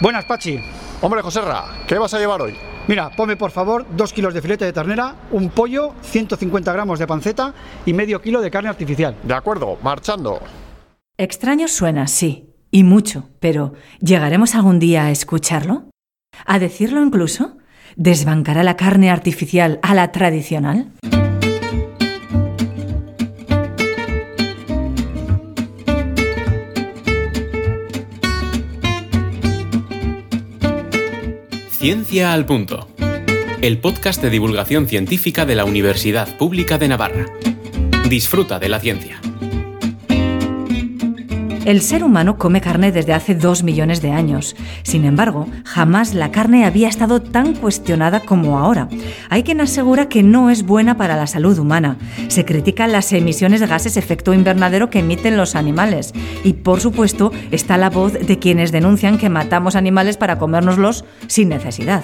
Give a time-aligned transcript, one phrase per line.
[0.00, 0.58] Buenas, Pachi.
[1.02, 2.54] Hombre, Joserra, ¿qué vas a llevar hoy?
[2.88, 7.06] Mira, ponme por favor dos kilos de filete de ternera, un pollo, 150 gramos de
[7.06, 7.52] panceta
[7.84, 9.14] y medio kilo de carne artificial.
[9.22, 10.40] De acuerdo, marchando.
[11.18, 15.84] Extraño suena, sí, y mucho, pero ¿llegaremos algún día a escucharlo?
[16.46, 17.58] ¿A decirlo incluso?
[17.96, 20.92] ¿Desbancará la carne artificial a la tradicional?
[31.80, 32.88] Ciencia al Punto.
[33.62, 37.24] El podcast de divulgación científica de la Universidad Pública de Navarra.
[38.06, 39.18] Disfruta de la ciencia.
[41.70, 44.56] El ser humano come carne desde hace dos millones de años.
[44.82, 48.88] Sin embargo, jamás la carne había estado tan cuestionada como ahora.
[49.28, 51.96] Hay quien asegura que no es buena para la salud humana.
[52.26, 56.12] Se critican las emisiones de gases efecto invernadero que emiten los animales.
[56.42, 61.50] Y por supuesto está la voz de quienes denuncian que matamos animales para comérnoslos sin
[61.50, 62.02] necesidad.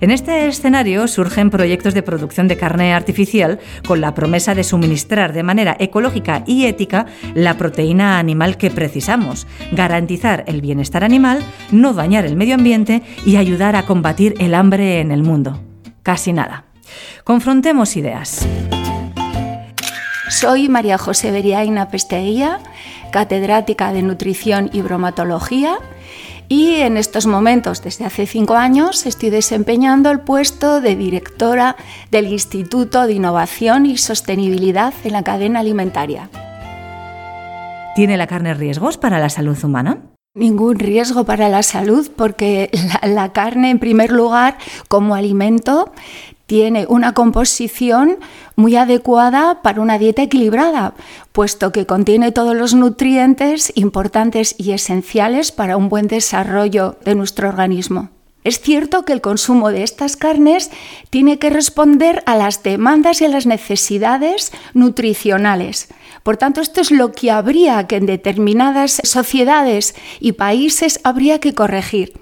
[0.00, 5.32] En este escenario surgen proyectos de producción de carne artificial con la promesa de suministrar
[5.32, 11.42] de manera ecológica y ética la proteína animal que precisamos precisamos, garantizar el bienestar animal,
[11.70, 15.58] no dañar el medio ambiente y ayudar a combatir el hambre en el mundo.
[16.02, 16.64] Casi nada.
[17.24, 18.46] Confrontemos ideas.
[20.28, 22.58] Soy María José Beriaina Pesteguía,
[23.10, 25.78] catedrática de Nutrición y Bromatología
[26.46, 31.76] y en estos momentos, desde hace cinco años, estoy desempeñando el puesto de directora
[32.10, 36.28] del Instituto de Innovación y Sostenibilidad en la Cadena Alimentaria.
[37.94, 39.98] ¿Tiene la carne riesgos para la salud humana?
[40.34, 42.70] Ningún riesgo para la salud porque
[43.02, 45.92] la, carne, en primer lugar, como alimento,
[46.46, 48.18] tiene una composición
[48.54, 50.94] muy adecuada para una dieta equilibrada,
[51.32, 57.48] puesto que contiene todos los nutrientes importantes y esenciales para un buen desarrollo de nuestro
[57.48, 58.10] organismo.
[58.42, 60.70] Es cierto que el consumo de estas carnes
[61.10, 65.88] tiene que responder a las demandas y a las necesidades nutricionales.
[66.30, 71.56] Por tanto, esto es lo que habría que en determinadas sociedades y países habría que
[71.56, 72.12] corregir.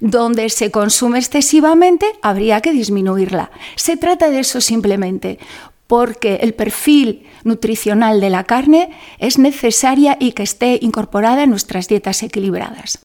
[0.00, 3.52] Donde se consume excesivamente, habría que disminuirla.
[3.76, 5.38] Se trata de eso simplemente,
[5.86, 8.90] porque el perfil nutricional de la carne
[9.20, 12.98] es necesaria y que esté incorporada en nuestras dietas equilibradas.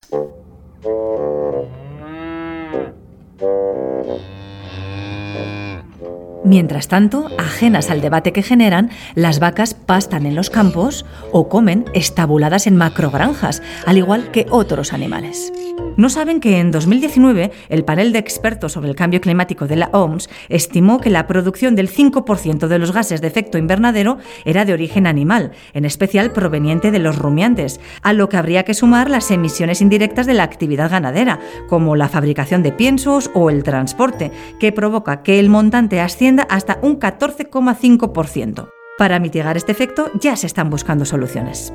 [6.47, 11.83] Mientras tanto, ajenas al debate que generan, las vacas pastan en los campos o comen
[11.93, 15.51] estabuladas en macrogranjas, al igual que otros animales.
[15.97, 19.89] No saben que en 2019 el panel de expertos sobre el cambio climático de la
[19.91, 24.73] OMS estimó que la producción del 5% de los gases de efecto invernadero era de
[24.73, 29.31] origen animal, en especial proveniente de los rumiantes, a lo que habría que sumar las
[29.31, 34.71] emisiones indirectas de la actividad ganadera, como la fabricación de piensos o el transporte, que
[34.71, 38.69] provoca que el montante ascienda hasta un 14,5%.
[38.97, 41.73] Para mitigar este efecto ya se están buscando soluciones.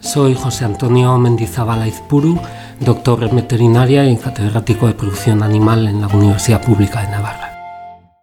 [0.00, 2.38] Soy José Antonio Mendizábal Izpuru,
[2.78, 7.43] doctor en veterinaria y catedrático de producción animal en la Universidad Pública de Navarra.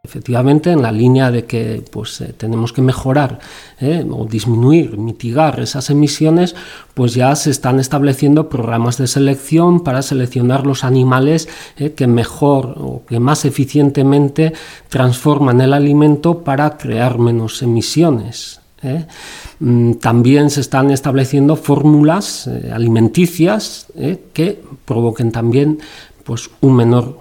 [0.03, 3.38] Efectivamente, en la línea de que pues, eh, tenemos que mejorar
[3.79, 6.56] eh, o disminuir, mitigar esas emisiones,
[6.95, 11.47] pues ya se están estableciendo programas de selección para seleccionar los animales
[11.78, 14.53] eh, que mejor o que más eficientemente
[14.89, 18.59] transforman el alimento para crear menos emisiones.
[19.59, 23.85] Mm, también se están estableciendo fórmulas alimenticias
[24.33, 25.78] que provoquen también
[26.23, 27.18] pues, un menor,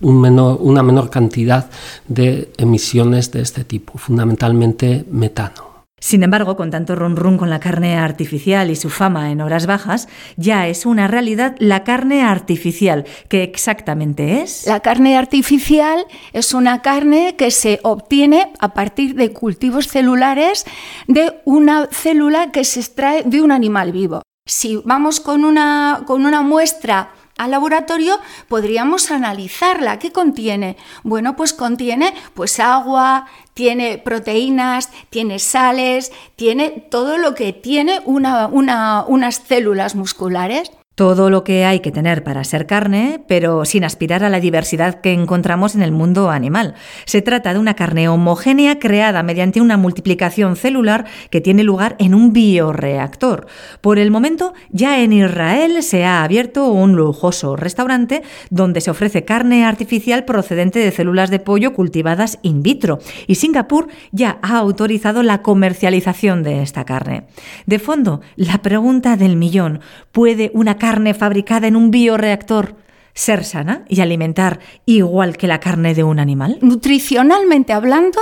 [0.00, 1.70] un menor, una menor cantidad
[2.08, 5.70] de emisiones de este tipo, fundamentalmente metano.
[6.02, 9.66] Sin embargo, con tanto run run con la carne artificial y su fama en horas
[9.66, 13.04] bajas, ya es una realidad la carne artificial.
[13.28, 14.66] ¿Qué exactamente es?
[14.66, 20.64] La carne artificial es una carne que se obtiene a partir de cultivos celulares
[21.06, 24.22] de una célula que se extrae de un animal vivo.
[24.46, 27.10] Si vamos con una, con una muestra
[27.40, 29.98] al laboratorio, podríamos analizarla.
[29.98, 30.76] ¿Qué contiene?
[31.04, 38.46] Bueno, pues contiene pues agua, tiene proteínas, tiene sales, tiene todo lo que tiene una,
[38.46, 40.70] unas células musculares.
[41.00, 45.00] Todo lo que hay que tener para ser carne, pero sin aspirar a la diversidad
[45.00, 46.74] que encontramos en el mundo animal.
[47.06, 52.14] Se trata de una carne homogénea creada mediante una multiplicación celular que tiene lugar en
[52.14, 53.46] un bioreactor.
[53.80, 59.24] Por el momento, ya en Israel se ha abierto un lujoso restaurante donde se ofrece
[59.24, 65.22] carne artificial procedente de células de pollo cultivadas in vitro y Singapur ya ha autorizado
[65.22, 67.22] la comercialización de esta carne.
[67.64, 69.80] De fondo, la pregunta del millón,
[70.12, 72.74] ¿puede una carne carne fabricada en un bioreactor
[73.14, 76.58] ser sana y alimentar igual que la carne de un animal?
[76.62, 78.18] Nutricionalmente hablando,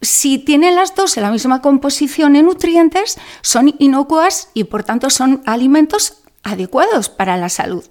[0.00, 5.42] si tienen las dos la misma composición de nutrientes, son inocuas y por tanto son
[5.46, 7.84] alimentos adecuados para la salud.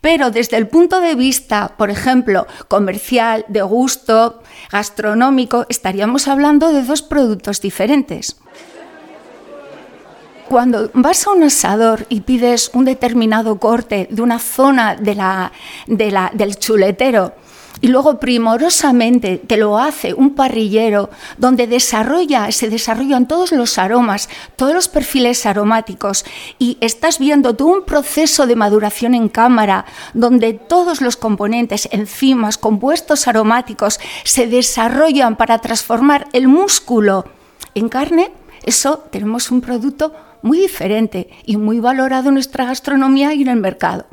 [0.00, 6.82] Pero desde el punto de vista, por ejemplo, comercial, de gusto, gastronómico, estaríamos hablando de
[6.82, 8.41] dos productos diferentes
[10.52, 17.32] cuando vas a un asador y pides un determinado corte de una zona del chuletero,
[17.80, 21.08] y luego primorosamente te lo hace un parrillero
[21.38, 26.26] donde desarrolla, se desarrollan todos los aromas, todos los perfiles aromáticos
[26.58, 32.58] y estás viendo todo un proceso de maduración en cámara donde todos los componentes, enzimas,
[32.58, 37.24] compuestos aromáticos se desarrollan para transformar el músculo
[37.74, 38.30] en carne,
[38.64, 43.60] eso tenemos un producto muy diferente y muy valorado en nuestra gastronomía y en el
[43.60, 44.06] mercado.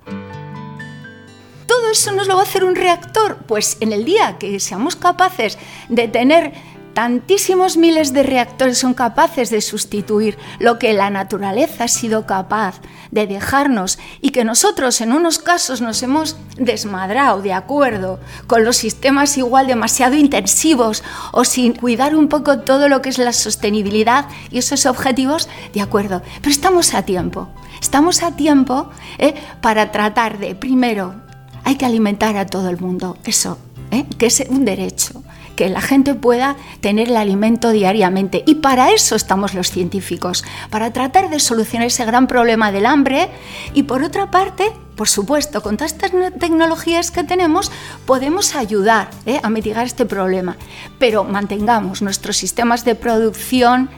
[1.66, 3.38] ¿Todo eso nos lo va a hacer un reactor?
[3.48, 5.58] Pues en el día que seamos capaces
[5.90, 6.54] de tener
[7.00, 12.82] tantísimos miles de reactores son capaces de sustituir lo que la naturaleza ha sido capaz
[13.10, 18.76] de dejarnos y que nosotros en unos casos nos hemos desmadrado, de acuerdo, con los
[18.76, 21.02] sistemas igual demasiado intensivos
[21.32, 25.80] o sin cuidar un poco todo lo que es la sostenibilidad y esos objetivos, de
[25.80, 27.48] acuerdo, pero estamos a tiempo,
[27.80, 29.36] estamos a tiempo ¿eh?
[29.62, 31.16] para tratar de, primero,
[31.64, 33.58] hay que alimentar a todo el mundo, eso,
[33.92, 34.04] ¿eh?
[34.18, 35.24] que es un derecho
[35.60, 38.44] que la gente pueda tener el alimento diariamente.
[38.46, 43.28] Y para eso estamos los científicos, para tratar de solucionar ese gran problema del hambre
[43.74, 47.74] y por otra parte, por supuesto, con todas estas tecnologías que tenemos,
[48.06, 49.42] podemos ayudar ¿eh?
[49.44, 50.56] a mitigar este problema,
[50.98, 53.90] pero mantengamos nuestros sistemas de producción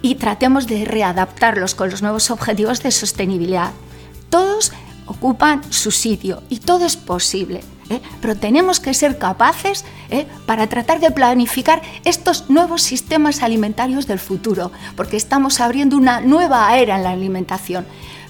[0.00, 3.72] y tratemos de readaptarlos con los nuevos objetivos de sostenibilidad.
[4.30, 4.72] Todos
[5.04, 7.60] ocupan su sitio y todo es posible.
[7.90, 8.00] ¿Eh?
[8.22, 10.26] pero tenemos que ser capaces ¿eh?
[10.46, 16.76] para tratar de planificar estos nuevos sistemas alimentarios del futuro, porque estamos abriendo una nueva
[16.78, 17.84] era en la alimentación,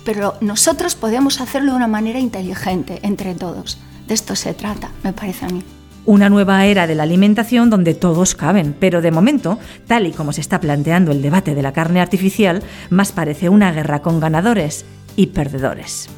[0.04, 3.78] pero nosotros podemos hacerlo de una manera inteligente entre todos.
[4.08, 5.62] De esto se trata, me parece a mí.
[6.06, 10.32] Una nueva era de la alimentación donde todos caben, pero de momento, tal y como
[10.32, 14.86] se está planteando el debate de la carne artificial, más parece una guerra con ganadores
[15.14, 16.08] y perdedores.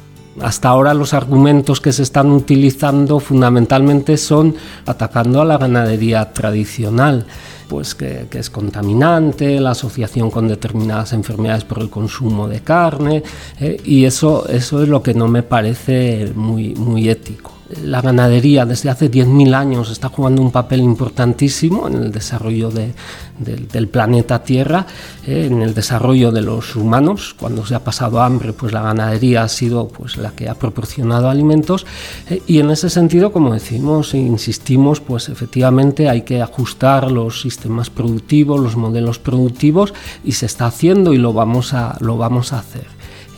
[0.41, 7.25] Hasta ahora los argumentos que se están utilizando fundamentalmente son atacando a la ganadería tradicional,
[7.67, 13.23] pues que, es contaminante, la asociación con determinadas enfermedades por el consumo de carne,
[13.59, 18.65] eh, y eso, eso es lo que no me parece muy, muy ético la ganadería
[18.65, 24.85] desde hace 10.000 años está jugando un papel importantísimo en el desarrollo del planeta Tierra,
[25.25, 27.35] eh, en el desarrollo de los humanos.
[27.37, 31.29] Cuando se ha pasado hambre, pues la ganadería ha sido pues, la que ha proporcionado
[31.29, 31.85] alimentos
[32.29, 37.41] eh, y en ese sentido, como decimos e insistimos, pues efectivamente hay que ajustar los
[37.41, 39.93] sistemas productivos, los modelos productivos
[40.23, 42.85] y se está haciendo y lo vamos a, lo vamos a hacer.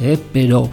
[0.02, 0.70] Eh, pero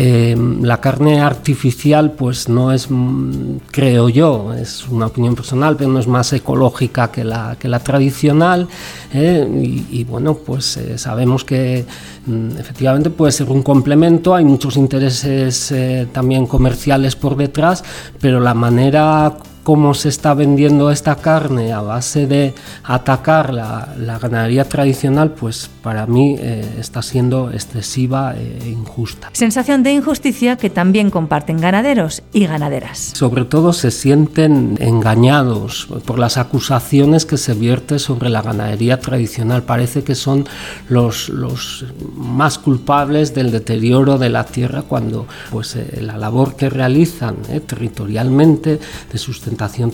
[0.00, 5.90] Em, la carne artificial, pues no es, mm, creo yo, es una opinión personal, pero
[5.90, 8.68] no es más ecológica que la, que la tradicional.
[9.12, 9.44] ¿eh?
[9.90, 11.84] y, bueno, pues eh, sabemos que
[12.26, 17.82] mm, efectivamente puede ser un complemento, hay muchos intereses eh, también comerciales por detrás,
[18.20, 19.36] pero la manera
[19.68, 26.06] cómo se está vendiendo esta carne a base de atacar la, ganadería tradicional, pues para
[26.06, 29.28] mí eh, está siendo excesiva e injusta.
[29.34, 33.12] Sensación de injusticia que también comparten ganaderos y ganaderas.
[33.12, 39.64] Sobre todo se sienten engañados por las acusaciones que se vierte sobre la ganadería tradicional.
[39.64, 40.46] Parece que son
[40.88, 41.84] los, los
[42.16, 47.60] más culpables del deterioro de la tierra cuando pues, eh, la labor que realizan eh,
[47.60, 48.80] territorialmente
[49.12, 49.18] de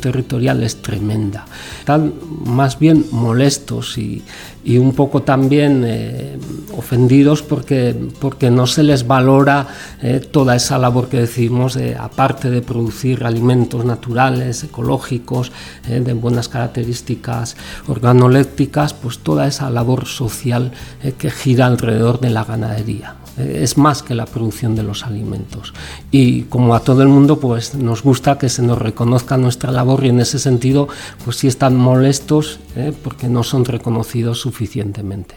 [0.01, 1.47] territorial es tremenda.
[1.81, 4.23] Están más bien molestos y,
[4.65, 6.39] y un poco también eh,
[6.77, 9.69] ofendidos porque, porque no se les valora
[10.03, 15.53] eh, toda esa labor que decimos, aparte de producir alimentos naturales, ecológicos,
[15.89, 17.57] eh, de buenas características
[17.87, 20.73] organolépticas, pues toda esa labor social
[21.19, 25.75] que gira alrededor de la ganadería es más que la producción de los alimentos.
[26.11, 30.05] Y como a todo el mundo, pues nos gusta que se nos reconozca nuestra labor
[30.05, 30.89] y en ese sentido,
[31.25, 32.61] pues sí están molestos
[33.03, 35.37] porque no son reconocidos suficientemente.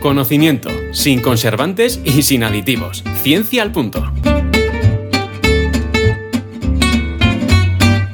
[0.00, 3.02] Conocimiento, sin conservantes y sin aditivos.
[3.22, 4.04] Ciencia al punto.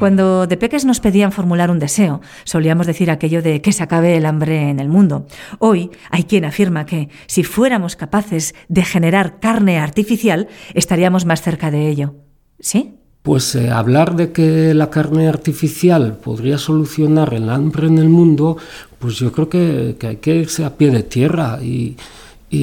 [0.03, 4.17] Cuando de peques nos pedían formular un deseo, solíamos decir aquello de que se acabe
[4.17, 5.29] el hambre en el mundo.
[5.61, 11.71] Hoy hay quien afirma que si fuéramos capaces de generar carne artificial, estaríamos más cerca
[11.71, 12.17] de ello.
[12.59, 12.97] ¿Sí?
[13.23, 18.57] Pues eh, hablar de que la carne artificial podría solucionar el hambre en el mundo,
[18.99, 21.97] pues yo creo que, hay que irse a pie de tierra y,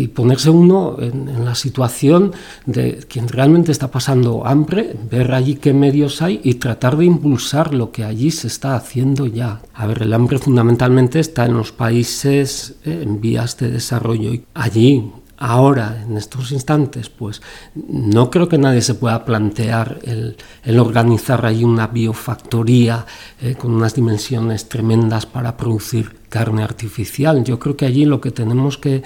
[0.09, 2.33] ponerse uno en, la situación
[2.65, 7.73] de quien realmente está pasando hambre, ver allí qué medios hay y tratar de impulsar
[7.73, 9.61] lo que allí se está haciendo ya.
[9.73, 14.31] A ver, el hambre fundamentalmente está en los países eh, en vías de desarrollo.
[14.53, 17.41] Allí ahora, en estos instantes, pues
[17.75, 20.35] no creo que nadie se pueda plantear el,
[20.79, 23.05] organizar ahí una biofactoría
[23.41, 27.43] eh, con unas dimensiones tremendas para producir carne artificial.
[27.43, 29.01] Yo creo que allí lo que tenemos que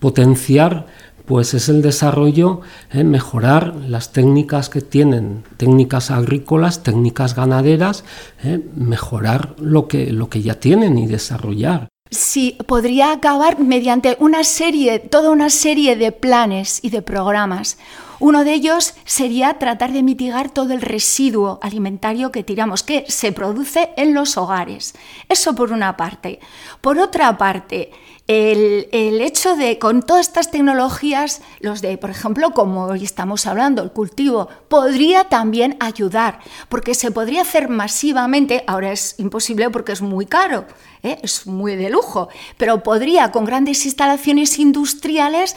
[0.00, 0.86] potenciar
[1.26, 2.60] pues es el desarrollo,
[2.92, 8.04] eh, mejorar las técnicas que tienen, técnicas agrícolas, técnicas ganaderas,
[8.42, 11.88] eh, mejorar lo que, lo que ya tienen y desarrollar.
[12.10, 17.78] Sí, podría acabar mediante una serie, toda una serie de planes y de programas.
[18.20, 23.32] Uno de ellos sería tratar de mitigar todo el residuo alimentario que tiramos, que se
[23.32, 24.94] produce en los hogares.
[25.30, 26.40] Eso por una parte.
[26.82, 27.90] Por otra parte,
[28.26, 33.82] el, hecho de, con todas estas tecnologías, los de, por ejemplo, como hoy estamos hablando,
[33.82, 36.40] el cultivo, podría también ayudar,
[36.70, 40.64] porque se podría hacer masivamente, ahora es imposible porque es muy caro,
[41.02, 41.18] ¿eh?
[41.22, 45.54] es muy de lujo, pero podría, con grandes instalaciones industriales,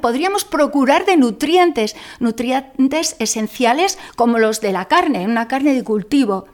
[0.00, 6.46] podríamos procurar de nutrientes, nutrientes esenciales como los de la carne, una carne de cultivo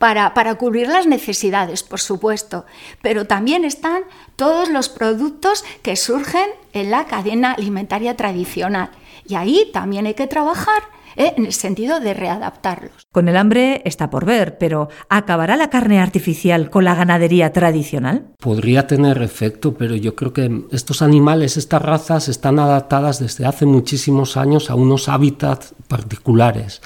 [0.00, 2.64] para, cubrir las necesidades, por supuesto,
[3.02, 4.04] pero también están
[4.34, 8.92] todos los productos que surgen en la cadena alimentaria tradicional.
[9.28, 10.84] Y ahí también hay que trabajar
[11.16, 11.34] ¿eh?
[11.36, 13.08] en el sentido de readaptarlos.
[13.12, 18.32] Con el hambre está por ver, pero ¿acabará la carne artificial con la ganadería tradicional?
[18.38, 23.66] Podría tener efecto, pero yo creo que estos animales, estas razas, están adaptadas desde hace
[23.66, 26.80] muchísimos años a unos hábitats particulares.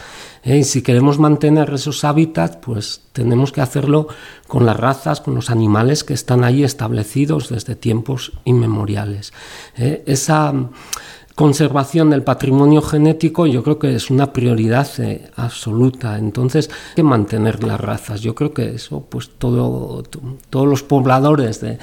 [0.45, 0.59] ¿Eh?
[0.59, 4.09] Y si queremos mantener esos hábitats, pues tenemos que hacerlo
[4.47, 9.33] con las razas, con los animales que están ahí establecidos desde tiempos inmemoriales.
[9.77, 10.03] ¿eh?
[10.07, 10.53] Esa
[11.35, 16.17] conservación del patrimonio genético yo creo que es una prioridad eh, absoluta.
[16.19, 18.21] Entonces, hay que mantener las razas.
[18.21, 20.05] Yo creo que eso, pues todo,
[20.51, 21.79] todos los pobladores de,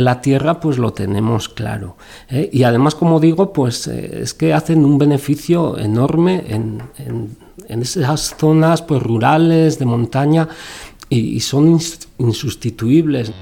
[0.00, 1.96] la tierra, pues lo tenemos claro.
[2.30, 8.82] Y además, como digo, pues es que hacen un beneficio enorme en en esas zonas
[8.82, 10.48] pues, rurales, de montaña,
[11.08, 11.78] y, son
[12.18, 13.32] insustituibles.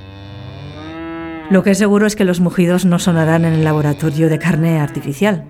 [1.51, 4.81] Lo que es seguro es que los mugidos no sonarán en el laboratorio de carne
[4.81, 5.49] artificial.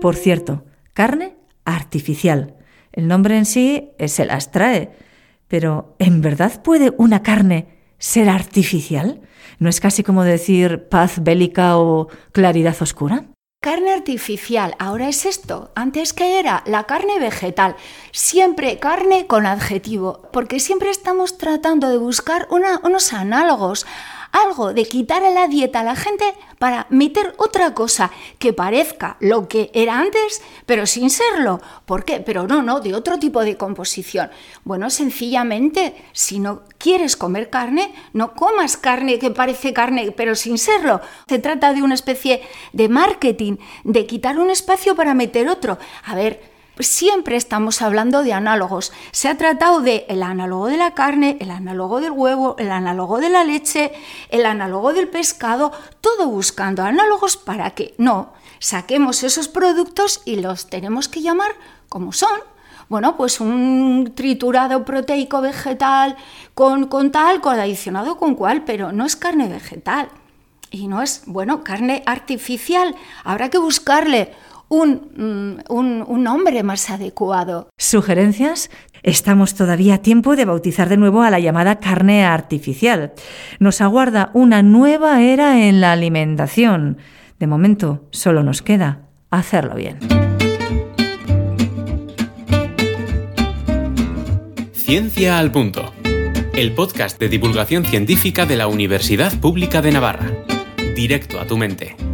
[0.00, 2.54] Por cierto, carne artificial.
[2.92, 4.90] El nombre en sí se las trae.
[5.48, 7.68] Pero, ¿en verdad puede una carne
[7.98, 9.20] ser artificial?
[9.58, 13.26] ¿No es casi como decir paz bélica o claridad oscura?
[13.60, 15.70] Carne artificial, ahora es esto.
[15.74, 17.74] Antes que era la carne vegetal.
[18.12, 23.86] Siempre carne con adjetivo, porque siempre estamos tratando de buscar unos análogos
[24.36, 29.16] algo de quitar a la dieta a la gente para meter otra cosa que parezca
[29.20, 31.60] lo que era antes, pero sin serlo.
[31.84, 32.20] ¿Por qué?
[32.20, 34.30] Pero no, no, de otro tipo de composición.
[34.64, 40.58] Bueno, sencillamente, si no quieres comer carne, no comas carne que parece carne, pero sin
[40.58, 41.00] serlo.
[41.28, 45.78] Se trata de una especie de marketing, de quitar un espacio para meter otro.
[46.04, 48.92] A ver, siempre estamos hablando de análogos.
[49.12, 53.18] Se ha tratado de el análogo de la carne, el análogo del huevo, el análogo
[53.18, 53.92] de la leche,
[54.30, 60.66] el análogo del pescado, todo buscando análogos para que no saquemos esos productos y los
[60.66, 61.52] tenemos que llamar
[61.88, 62.40] como son.
[62.88, 66.16] Bueno, pues un triturado proteico vegetal
[66.54, 70.08] con, con tal, con adicionado con cual, pero no es carne vegetal.
[70.70, 72.94] Y no es, bueno, carne artificial.
[73.24, 74.34] Habrá que buscarle
[74.68, 77.68] un, mm, un, un nombre más adecuado.
[77.78, 78.70] ¿Sugerencias?
[79.02, 83.12] Estamos todavía a tiempo de bautizar de nuevo a la llamada carne artificial.
[83.60, 86.98] Nos aguarda una nueva era en la alimentación.
[87.38, 89.98] De momento, solo nos queda hacerlo bien.
[94.72, 95.92] Ciencia al Punto,
[96.54, 100.30] el podcast de divulgación científica de la Universidad Pública de Navarra.
[100.94, 102.05] Directo a tu mente.